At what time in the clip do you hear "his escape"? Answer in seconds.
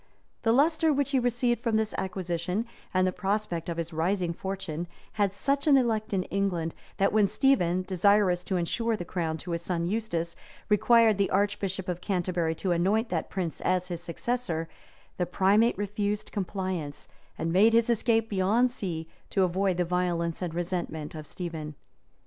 17.73-18.27